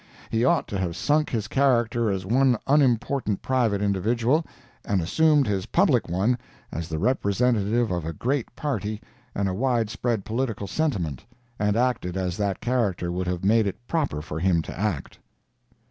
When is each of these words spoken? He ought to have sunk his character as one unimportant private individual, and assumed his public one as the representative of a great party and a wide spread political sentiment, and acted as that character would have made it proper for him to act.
He 0.31 0.43
ought 0.43 0.67
to 0.69 0.79
have 0.79 0.95
sunk 0.95 1.29
his 1.29 1.47
character 1.47 2.09
as 2.09 2.25
one 2.25 2.57
unimportant 2.65 3.43
private 3.43 3.83
individual, 3.83 4.43
and 4.83 4.99
assumed 4.99 5.45
his 5.45 5.67
public 5.67 6.09
one 6.09 6.39
as 6.71 6.89
the 6.89 6.97
representative 6.97 7.91
of 7.91 8.03
a 8.03 8.11
great 8.11 8.55
party 8.55 8.99
and 9.35 9.47
a 9.47 9.53
wide 9.53 9.91
spread 9.91 10.25
political 10.25 10.65
sentiment, 10.65 11.23
and 11.59 11.75
acted 11.77 12.17
as 12.17 12.35
that 12.37 12.61
character 12.61 13.11
would 13.11 13.27
have 13.27 13.45
made 13.45 13.67
it 13.67 13.77
proper 13.87 14.23
for 14.23 14.39
him 14.39 14.63
to 14.63 14.75
act. 14.79 15.19